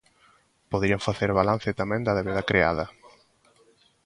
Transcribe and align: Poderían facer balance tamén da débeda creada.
Poderían 0.71 1.05
facer 1.07 1.31
balance 1.39 1.77
tamén 1.81 2.01
da 2.03 2.15
débeda 2.17 2.47
creada. 2.49 2.85